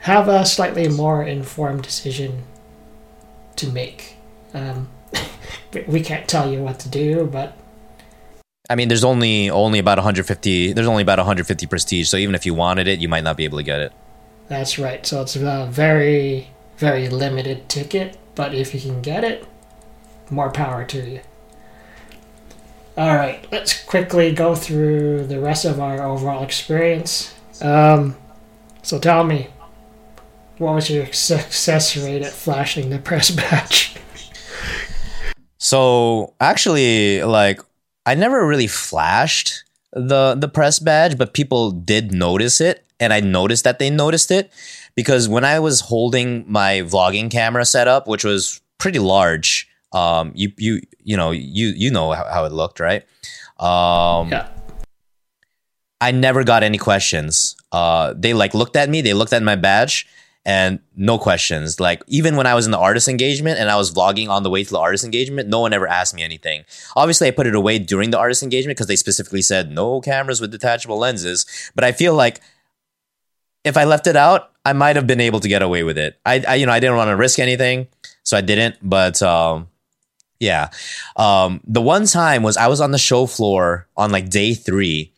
[0.02, 2.44] have a slightly more informed decision
[3.56, 4.18] to make.
[4.54, 4.90] Um,
[5.88, 7.58] we can't tell you what to do, but
[8.72, 10.72] I mean, there's only only about 150.
[10.72, 13.44] There's only about 150 prestige, so even if you wanted it, you might not be
[13.44, 13.92] able to get it.
[14.48, 15.06] That's right.
[15.06, 19.46] So it's a very very limited ticket, but if you can get it,
[20.30, 21.20] more power to you.
[22.98, 27.36] All right, let's quickly go through the rest of our overall experience.
[27.62, 28.16] Um,
[28.84, 29.50] so tell me,
[30.58, 33.96] what was your success rate at flashing the press badge?
[35.58, 37.62] So actually, like
[38.06, 43.20] I never really flashed the the press badge, but people did notice it, and I
[43.20, 44.52] noticed that they noticed it
[44.96, 50.52] because when I was holding my vlogging camera setup, which was pretty large, um, you
[50.58, 53.04] you you know you you know how, how it looked, right?
[53.60, 54.50] Um, yeah.
[56.00, 57.56] I never got any questions.
[57.72, 60.08] Uh, they like looked at me, they looked at my badge,
[60.46, 61.80] and no questions.
[61.80, 64.50] Like even when I was in the artist engagement and I was vlogging on the
[64.50, 66.64] way to the artist engagement, no one ever asked me anything.
[66.96, 70.42] Obviously, I put it away during the artist engagement because they specifically said no cameras
[70.42, 71.46] with detachable lenses.
[71.76, 72.42] But I feel like
[73.64, 76.20] if I left it out, I might have been able to get away with it.
[76.26, 77.88] I, I you know I didn't want to risk anything,
[78.24, 78.78] so I didn't.
[78.82, 79.68] But um,
[80.40, 80.70] yeah.
[81.16, 85.14] Um, the one time was I was on the show floor on like day three,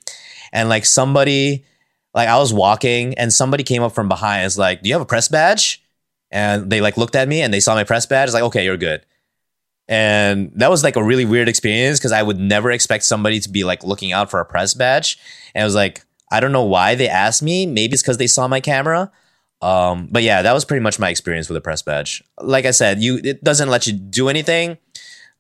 [0.52, 1.66] and like somebody,
[2.14, 4.46] like I was walking, and somebody came up from behind.
[4.46, 5.82] It's like, "Do you have a press badge?"
[6.32, 8.28] And they like looked at me and they saw my press badge.
[8.28, 9.06] It's like, "Okay, you're good."
[9.88, 13.50] And that was like a really weird experience because I would never expect somebody to
[13.50, 15.20] be like looking out for a press badge.
[15.54, 17.66] And it was like, I don't know why they asked me.
[17.66, 19.12] Maybe it's because they saw my camera.
[19.62, 22.24] Um, but yeah, that was pretty much my experience with a press badge.
[22.42, 24.78] Like I said, you it doesn't let you do anything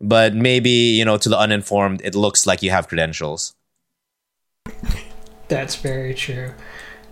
[0.03, 3.55] but maybe you know to the uninformed it looks like you have credentials
[5.53, 6.53] that's very true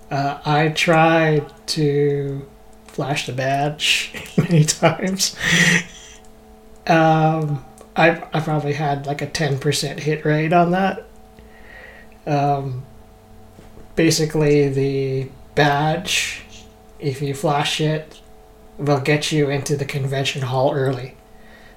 [0.10, 2.46] uh, i tried to
[2.88, 5.36] flash the badge many times
[6.88, 7.64] um,
[7.96, 11.06] I, I probably had like a 10% hit rate on that
[12.26, 12.84] um,
[13.96, 16.44] basically the badge
[17.00, 18.20] if you flash it
[18.78, 21.16] will get you into the convention hall early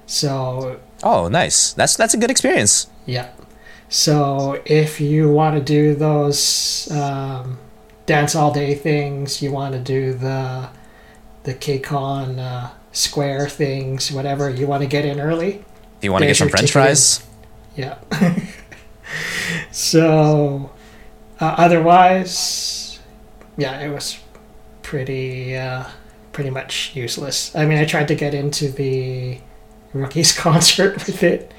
[0.07, 1.73] so Oh, nice.
[1.73, 2.87] That's that's a good experience.
[3.05, 3.29] Yeah.
[3.95, 7.57] So if you want to do those um,
[8.05, 10.67] dance all day things, you want to do the
[11.43, 15.63] the KCON uh, square things, whatever, you want to get in early.
[16.01, 17.25] You want to get some French fries,
[17.77, 17.97] Yeah.
[19.71, 20.71] so,
[21.39, 22.99] uh, otherwise,
[23.55, 24.19] yeah, it was
[24.81, 25.85] pretty uh,
[26.33, 27.55] pretty much useless.
[27.55, 29.39] I mean, I tried to get into the
[29.93, 31.53] rookies concert with it,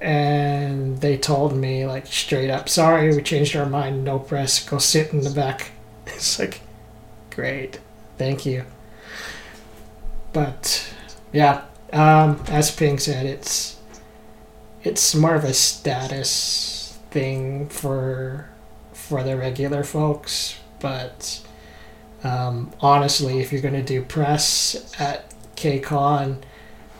[0.00, 4.04] and they told me like straight up, "Sorry, we changed our mind.
[4.04, 4.64] No press.
[4.64, 5.72] Go sit in the back."
[6.06, 6.60] It's like,
[7.30, 7.78] great,
[8.18, 8.64] thank you.
[10.32, 10.92] But
[11.32, 13.78] yeah, um, as Ping said, it's
[14.82, 18.48] it's more of a status thing for
[18.92, 21.40] for the regular folks but
[22.22, 26.42] um, honestly if you're to do press at KCON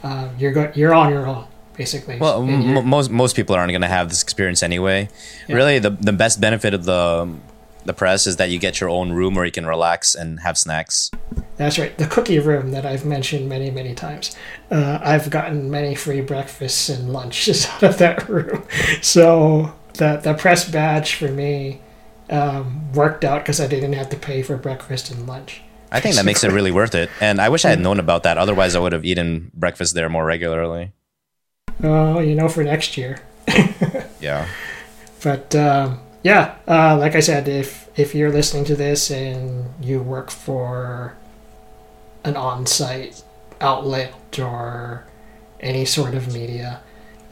[0.02, 1.46] uh, you're go- you're on your own
[1.80, 5.08] basically well, m- most most people aren't going to have this experience anyway.
[5.48, 5.56] Yeah.
[5.56, 7.04] Really, the the best benefit of the
[7.86, 10.58] the press is that you get your own room where you can relax and have
[10.58, 11.10] snacks.
[11.56, 11.96] That's right.
[11.96, 14.36] The cookie room that I've mentioned many, many times.
[14.70, 18.62] Uh, I've gotten many free breakfasts and lunches out of that room.
[19.00, 21.80] So the the press badge for me
[22.28, 25.62] um, worked out because I didn't have to pay for breakfast and lunch.
[25.90, 27.08] I think that makes it really worth it.
[27.20, 28.38] And I wish I had known about that.
[28.38, 30.92] Otherwise, I would have eaten breakfast there more regularly.
[31.82, 33.18] Oh, you know, for next year.
[34.20, 34.46] Yeah.
[35.22, 40.02] But um, yeah, uh, like I said, if if you're listening to this and you
[40.02, 41.14] work for
[42.24, 43.22] an on-site
[43.60, 45.04] outlet or
[45.60, 46.80] any sort of media,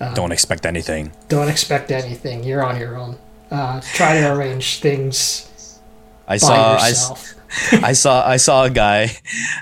[0.00, 1.12] um, Don't expect anything.
[1.28, 2.42] don't expect anything.
[2.44, 3.18] You're on your own.
[3.50, 5.78] Uh, try to arrange things
[6.26, 7.34] I by saw I, s- yourself.
[7.84, 9.10] I saw I saw a guy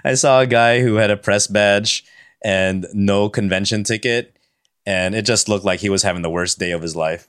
[0.05, 2.05] I saw a guy who had a press badge
[2.45, 4.36] and no convention ticket
[4.87, 7.29] and it just looked like he was having the worst day of his life.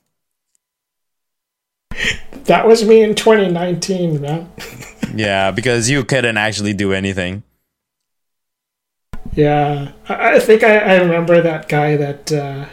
[2.45, 4.49] That was me in 2019, man.
[5.15, 7.41] Yeah, because you couldn't actually do anything.
[9.33, 12.65] Yeah, I, think I, I remember that guy that uh,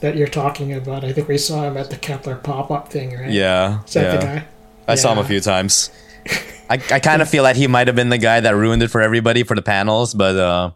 [0.00, 1.04] that you're talking about.
[1.04, 3.30] I think we saw him at the Kep1er pop-up thing, right?
[3.30, 3.82] Yeah.
[3.84, 4.16] Is that yeah.
[4.16, 4.46] the guy?
[4.86, 5.90] I saw him a few times.
[6.70, 8.88] I, I kind of feel that he might have been the guy that ruined it
[8.88, 10.70] for everybody for the panels, but uh,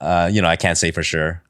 [0.00, 1.42] uh, you know, I can't say for sure.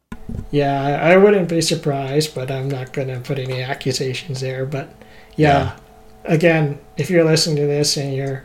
[0.51, 4.65] Yeah, I, wouldn't be surprised, but I'm not going to put any accusations there.
[4.65, 4.89] But
[5.37, 5.77] yeah,
[6.25, 8.45] again, if you're listening to this and you're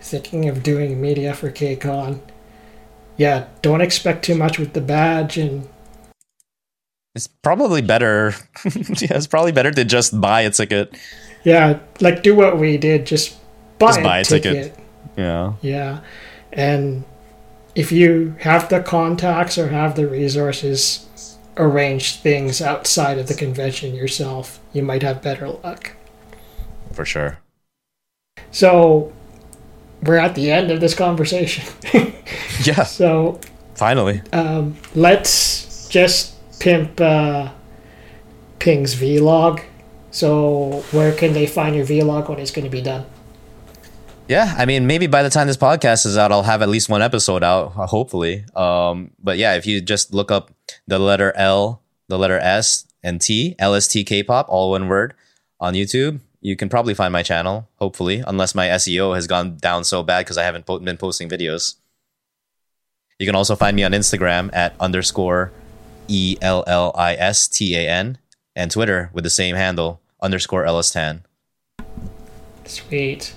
[0.00, 2.20] thinking of doing media for KCON,
[3.16, 5.68] yeah, don't expect too much with the badge and
[7.14, 8.34] It's probably better.
[8.64, 10.96] yeah, it's probably better to just buy a ticket.
[11.44, 13.36] yeah, like do what we did, just
[13.78, 14.52] buy, Just a, buy a ticket.
[14.52, 14.84] ticket.
[15.16, 15.52] Yeah.
[15.62, 16.00] Yeah,
[16.52, 17.04] and
[17.74, 23.94] if you have the contacts or have the resources, arrange things outside of the convention
[23.94, 24.60] yourself.
[24.72, 25.92] You might have better luck.
[26.92, 27.38] For sure.
[28.50, 29.12] So
[30.02, 31.64] we're at the end of this conversation.
[32.62, 33.40] Yeah, so
[33.74, 34.22] finally.
[34.32, 37.50] um, let's just pimp uh,
[38.60, 39.62] Ping's vlog.
[40.12, 43.04] So where can they find your vlog when it's going to be done?
[44.26, 46.88] Yeah, I mean, maybe by the time this podcast is out, I'll have at least
[46.88, 48.44] one episode out, hopefully.
[48.56, 50.50] Um, but yeah, if you just look up
[50.86, 55.14] the letter L, the letter S, and T, LST K-pop, all one word,
[55.60, 59.84] on YouTube, you can probably find my channel, hopefully, unless my SEO has gone down
[59.84, 61.76] so bad because I haven't po- been posting videos.
[63.18, 65.52] You can also find me on Instagram at underscore
[66.08, 68.18] E L L I S T A N
[68.56, 71.24] and Twitter with the same handle, underscore Ellis Tan.
[72.64, 73.34] Sweet.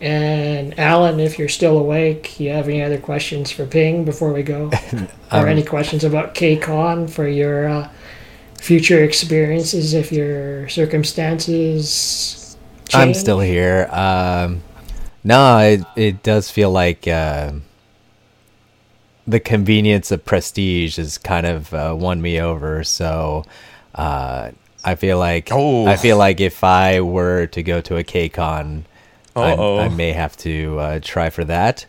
[0.00, 4.42] And Alan, if you're still awake, you have any other questions for Ping before we
[4.42, 4.70] go?
[5.32, 7.88] or Um, any questions about KCON for your uh,
[8.60, 12.56] future experiences if your circumstances
[12.94, 13.88] I'm still here.
[13.92, 14.62] Um,
[15.24, 17.52] no, it, it does feel like uh,
[19.26, 22.82] the convenience of prestige has kind of uh, won me over.
[22.84, 23.44] So
[23.94, 24.52] uh,
[24.84, 25.86] I feel like Oh.
[25.86, 28.84] I feel like if I were to go to a KCON, I,
[29.42, 29.78] Uh-oh.
[29.80, 31.86] I may have to uh, try for that.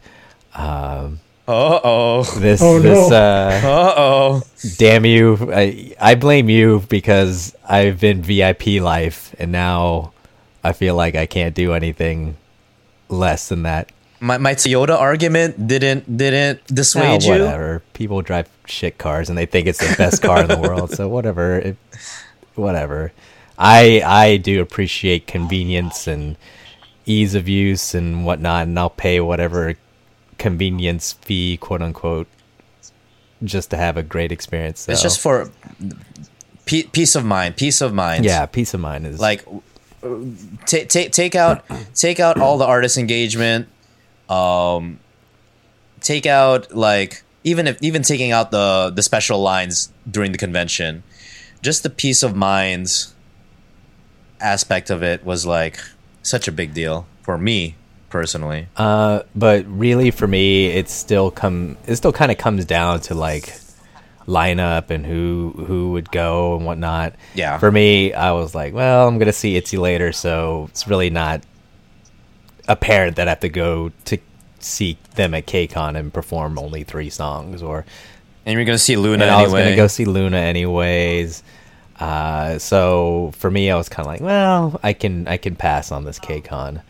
[0.54, 2.24] Um, Uh oh.
[2.40, 3.16] this Oh, this no.
[3.16, 4.42] uh, oh.
[4.78, 5.38] damn you!
[5.54, 10.12] I, I blame you because I've been VIP life, and now
[10.64, 12.38] I feel like I can't do anything
[13.10, 13.92] less than that.
[14.20, 17.32] My my Toyota argument didn't didn't Now, dissuade you.
[17.32, 17.82] whatever.
[17.94, 20.92] People drive shit cars and they think it's the best car in the world.
[20.92, 21.58] So whatever.
[21.60, 21.78] It,
[22.56, 23.12] whatever.
[23.58, 26.36] I I do appreciate convenience and
[27.10, 29.76] ease of use and whatnot, and I'll pay whatever
[30.38, 32.28] convenience fee, quote unquote,
[33.44, 34.88] just to have a great experience.
[34.88, 35.50] It's just for
[36.66, 37.58] pe- peace of mind.
[37.58, 38.26] Peace of mind.
[38.26, 39.46] yeah, peace of mind is Like
[40.66, 43.68] take take take out take out all the artist engagement.
[44.30, 45.00] Um,
[46.02, 51.04] take out like even if even taking out the the special lines during the convention,
[51.62, 53.08] just the peace of mind
[54.40, 55.80] aspect of it was like
[56.30, 57.76] such a big deal for me
[58.10, 58.68] personally.
[58.76, 61.78] Uh, but really, for me, it's still come.
[61.88, 63.54] It still kind of comes down to like
[64.28, 67.16] lineup and who who would go and whatnot.
[67.34, 67.58] Yeah.
[67.58, 71.42] For me, I was like, well, I'm gonna see Itzy later, so it's really not
[72.68, 74.18] apparent that I have to go to
[74.60, 77.86] see them at KCON and perform only three songs, or
[78.46, 79.64] And you're gonna see LOONA and I was anyway.
[79.64, 81.44] gonna go see LOONA anyways.
[82.00, 85.92] Uh, so for me, I was kind of like, well, I can I can pass
[85.92, 86.82] on this KCON.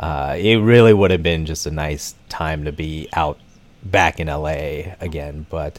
[0.00, 3.38] Uh, it really would have been just a nice time to be out
[3.84, 5.78] back in LA again, but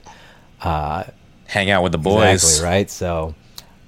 [0.62, 1.04] uh,
[1.48, 2.44] Hang out with the boys.
[2.44, 2.90] exactly right.
[2.92, 3.36] So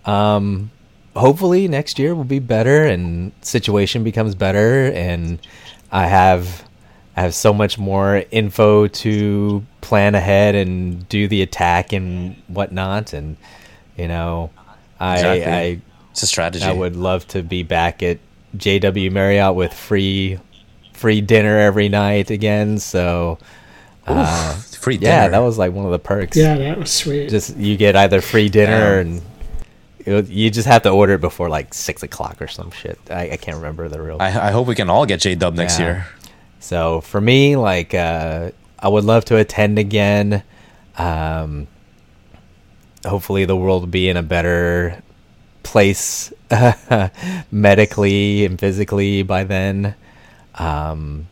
[0.05, 0.71] um,
[1.15, 5.39] hopefully next year will be better and situation becomes better, and
[5.91, 6.63] I have
[7.15, 13.13] I have so much more info to plan ahead and do the attack and whatnot,
[13.13, 13.37] and
[13.97, 14.49] you know,
[15.01, 15.51] I Exactly.
[15.53, 15.81] I
[16.11, 16.63] It's a strategy.
[16.65, 18.19] I would love to be back at
[18.55, 20.39] JW Marriott with free
[20.93, 22.77] free dinner every night again.
[22.77, 23.37] So
[24.07, 25.11] uh, Free dinner.
[25.13, 26.35] yeah, that was like one of the perks.
[26.37, 27.29] Yeah, that was sweet.
[27.29, 29.13] just you get either free dinner Damn.
[29.15, 29.21] and
[29.99, 32.99] it, you just have to order it before like six o'clock or some shit.
[33.09, 34.17] I, I can't remember the real.
[34.19, 35.85] I, I hope we can all get J Dub next Yeah.
[35.85, 36.07] year.
[36.59, 40.43] So for me, like, uh, I would love to attend again.
[40.97, 41.67] Um,
[43.05, 45.01] hopefully, the world will be in a better
[45.63, 46.33] place
[47.51, 49.95] medically and physically by then.
[50.55, 51.27] Um,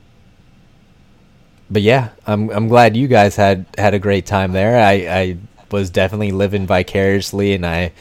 [1.69, 4.79] but yeah, I'm I'm glad you guys had had a great time there.
[4.83, 5.37] I I
[5.71, 7.91] was definitely living vicariously, and I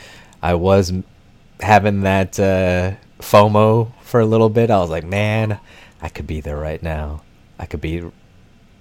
[0.43, 0.93] I was
[1.61, 4.71] having that uh, FOMO for a little bit.
[4.71, 5.59] I was like, man,
[6.01, 7.23] I could be there right now.
[7.59, 8.05] I could be,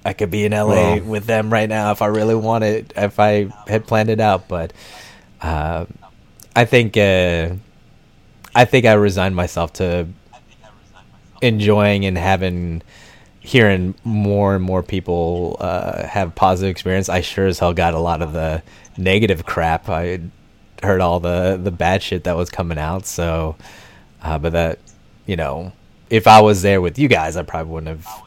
[0.07, 2.93] I could be in LA Well- with them right now if I really wanted.
[2.95, 4.71] If I had planned it out, but
[5.41, 5.85] uh,
[6.55, 7.49] I think uh,
[8.55, 10.07] I think I resigned myself to
[11.41, 12.81] enjoying and having
[13.41, 17.09] hearing more and more people uh, have positive experience.
[17.09, 18.63] I sure as hell got a lot of the
[18.97, 19.89] negative crap.
[19.89, 20.21] I
[20.81, 23.05] heard all the the bad shit that was coming out.
[23.05, 23.57] So,
[24.23, 24.79] uh, but that
[25.25, 25.73] you know,
[26.09, 28.26] if I was there with you guys, I probably wouldn't have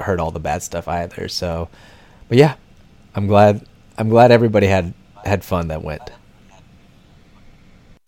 [0.00, 1.28] heard all the bad stuff either.
[1.28, 1.68] So,
[2.28, 2.54] but yeah,
[3.14, 3.66] I'm glad.
[3.96, 4.94] I'm glad everybody had
[5.24, 6.02] had fun that went.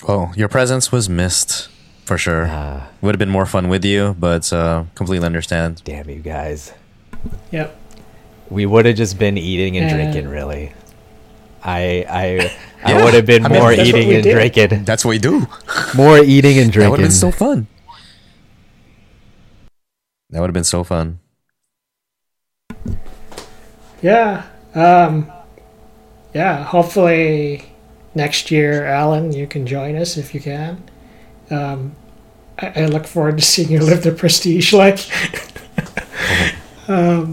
[0.09, 1.69] Oh, your presence was missed
[2.05, 2.47] for sure.
[2.47, 5.83] Uh, Would have been more fun with you, but uh, completely understand.
[5.85, 6.73] damn you guys.
[7.51, 7.77] Yep.
[8.49, 9.95] We would have just been eating and Yeah.
[9.97, 10.73] drinking, really.
[11.63, 12.51] I I
[12.95, 14.33] I would have been I more that's what eating and did.
[14.33, 15.47] drinking, That's what we do.
[15.95, 16.81] more eating and drinking.
[16.83, 17.67] That would have been so fun.
[20.31, 21.19] That would have been so fun.
[24.03, 24.47] Yeah.
[24.75, 25.31] Um,
[26.35, 26.65] yeah.
[26.65, 27.71] Hopefully
[28.15, 30.83] next year, Alan, you can join us if you can.
[31.51, 31.95] Um,
[32.59, 35.09] I, I look forward to seeing you live the prestige life.
[36.89, 37.33] um,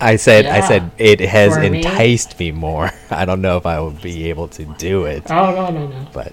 [0.00, 1.78] I said I said it has For me.
[1.78, 2.90] enticed me more.
[3.10, 6.06] I don't know if I would be able to do it, oh no no no.
[6.12, 6.32] but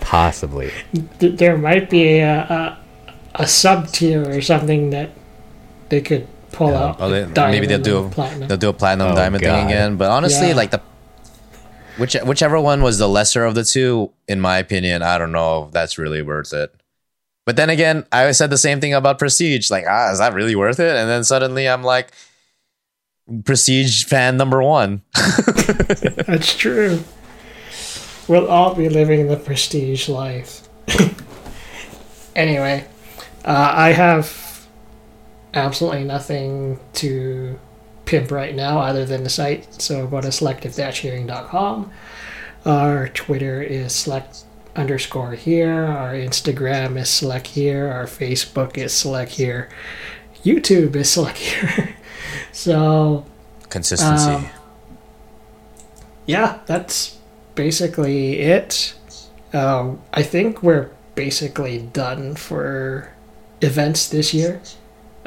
[0.00, 0.72] possibly.
[1.18, 2.78] There might be a, a,
[3.34, 5.10] a sub tier or something that
[5.90, 6.82] they could pull Yeah.
[6.84, 6.96] out.
[7.00, 8.48] Oh, they, like maybe they'll do and platinum.
[8.48, 9.56] they'll do a platinum Oh, diamond God.
[9.56, 9.96] thing again.
[9.96, 10.54] But honestly, Yeah.
[10.54, 10.80] like the
[11.96, 15.64] which whichever one was the lesser of the two, in my opinion, I don't know
[15.66, 16.72] if that's really worth it.
[17.44, 19.70] But then again, I always said the same thing about Prestige.
[19.70, 20.94] Like, ah, is that really worth it?
[20.94, 22.12] And then suddenly I'm like,
[23.44, 25.02] Prestige fan number one.
[25.14, 27.02] That's true.
[28.28, 30.68] We'll all be living the prestige life.
[32.36, 32.86] anyway,
[33.44, 34.26] uh, I have
[35.54, 37.58] absolutely nothing to
[38.04, 39.80] pimp right now other than the site.
[39.80, 41.90] So go to selective-hearing.com.
[42.64, 44.44] Our Twitter is select
[44.74, 45.84] underscore here.
[45.84, 47.88] Our Instagram is select here.
[47.88, 49.68] Our Facebook is select here.
[50.44, 51.96] YouTube is select here.
[52.52, 53.26] so
[53.68, 54.30] Consistency.
[54.30, 54.48] Um,
[56.26, 57.18] yeah, that's
[57.54, 58.94] basically it.
[59.52, 63.12] Um, I think we're basically done for
[63.60, 64.60] events this year,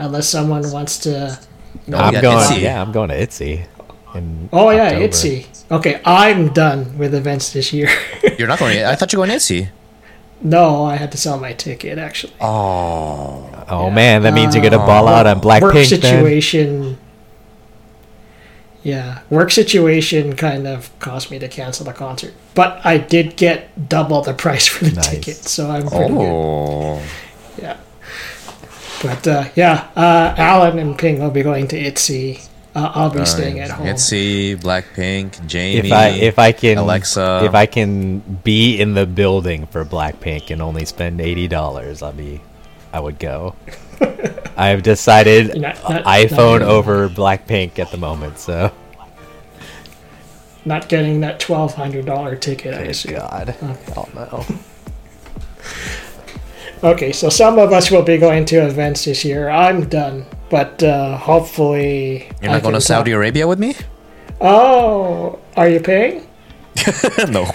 [0.06, 1.40] unless someone wants to.
[1.88, 2.38] No, I'm got going.
[2.52, 2.62] Itzy.
[2.62, 3.66] Yeah, I'm going to Itzy.
[4.16, 5.04] in Oh yeah, October.
[5.06, 5.48] Itzy.
[5.72, 7.90] Okay, I'm done with events this year.
[8.38, 8.76] You're not going.
[8.76, 9.70] To, I thought you were going Itzy.
[10.42, 12.34] no, I had to sell my ticket actually.
[12.42, 15.86] Oh, Oh man, that means you're gonna ball Work- out on Work Blackpink then.
[15.86, 16.98] situation.
[18.84, 23.88] Yeah, work situation kind of caused me to cancel the concert, but I did get
[23.88, 25.10] double the price for the Nice.
[25.10, 26.20] ticket, so I'm pretty good.
[26.20, 27.02] Oh.
[27.62, 27.78] Yeah.
[29.02, 32.48] But uh, yeah, uh, Alan and Ping will be going to ITZY.
[32.74, 33.86] Uh, I'll be staying at home.
[33.88, 35.88] Itzy, Blackpink, Jamie.
[35.88, 37.42] If I if I can Alexa.
[37.44, 42.14] if I can be in the building for Blackpink and only spend eighty dollars, I'll
[42.14, 42.40] be
[42.94, 43.56] I would go.
[44.56, 48.40] I have decided Not- not- iPhone not- over Blackpink at the moment.
[48.40, 48.72] So
[50.64, 52.74] Not getting that twelve hundred dollar ticket.
[52.74, 53.14] I Good assume.
[53.16, 53.56] God,
[53.98, 54.46] oh no.
[56.84, 59.50] Okay, so some of us will be going to events this year.
[59.50, 62.28] I'm done, but uh, hopefully.
[62.42, 63.76] You're not going to Saudi Arabia with me?
[64.40, 66.28] Oh, are you paying?
[67.30, 67.46] no.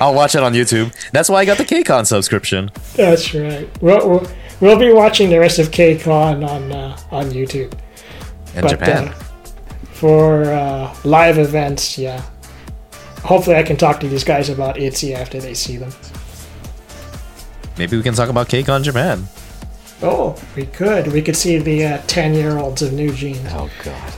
[0.00, 0.92] I'll watch it on YouTube.
[1.12, 2.70] That's why I got the KCON subscription.
[2.96, 3.68] That's right.
[3.80, 4.30] We'll, we'll,
[4.60, 7.72] we'll be watching the rest of KCON on uh, on YouTube.
[8.56, 9.08] In But, Japan.
[9.08, 9.12] uh,
[9.92, 12.22] for uh, live events, yeah.
[13.22, 15.92] Hopefully, I can talk to these guys about ITZY after they see them.
[17.78, 19.26] Maybe we can talk about KCON Japan.
[20.02, 21.08] Oh, we could.
[21.12, 23.50] We could see the ten-year-olds of NewJeans.
[23.52, 24.12] Oh God.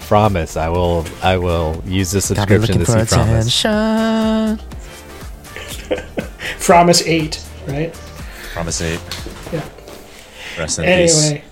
[0.00, 1.06] Promise, I will.
[1.22, 3.64] I will use the subscription to see Promise.
[3.64, 4.58] attention.
[6.60, 7.94] Promise eight, right?
[8.52, 9.00] Promise 8.
[9.52, 9.64] Yeah.
[10.58, 11.24] Rest in peace.
[11.30, 11.44] Anyway,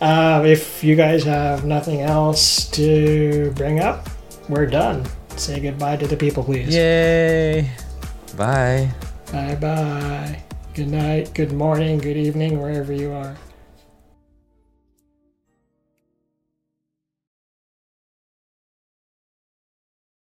[0.00, 4.08] uh, if you guys have nothing else to bring up,
[4.48, 5.04] we're done.
[5.36, 6.72] Say goodbye to the people, please.
[6.72, 7.68] Yay.
[8.36, 8.90] Bye.
[9.32, 10.42] Bye bye.
[10.76, 13.34] Good night, good morning, good evening, wherever you are.